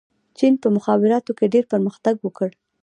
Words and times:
چین 0.37 0.53
په 0.61 0.67
مخابراتو 0.75 1.31
کې 1.37 1.51
ډېر 1.53 1.65
پرمختګ 1.73 2.15
وکړ. 2.21 2.49